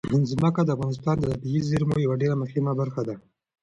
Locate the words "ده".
3.07-3.15